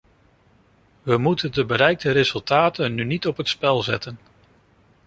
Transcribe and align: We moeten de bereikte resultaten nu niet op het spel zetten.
We 1.03 1.17
moeten 1.17 1.51
de 1.51 1.65
bereikte 1.65 2.11
resultaten 2.11 2.93
nu 2.93 3.03
niet 3.05 3.27
op 3.27 3.37
het 3.37 3.47
spel 3.47 3.83
zetten. 3.83 4.19